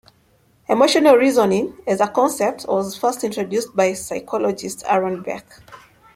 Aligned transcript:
Emotional 0.67 1.15
reasoning, 1.15 1.77
as 1.85 2.01
a 2.01 2.07
concept, 2.07 2.65
was 2.67 2.97
first 2.97 3.23
introduced 3.23 3.75
by 3.75 3.93
psychologist 3.93 4.81
Aaron 4.87 5.21
Beck. 5.21 5.45